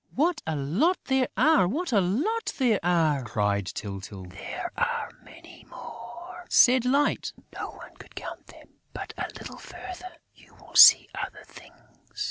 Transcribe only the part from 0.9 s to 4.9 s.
there are! What a lot there are!" cried Tyltyl. "There